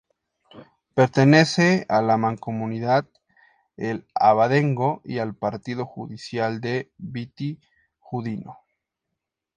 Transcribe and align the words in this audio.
Pertenece 0.95 1.85
a 1.87 2.01
la 2.01 2.17
Mancomunidad 2.17 3.05
El 3.77 4.07
Abadengo 4.15 5.03
y 5.05 5.19
al 5.19 5.35
partido 5.35 5.85
judicial 5.85 6.59
de 6.59 6.91
Vitigudino. 6.97 8.57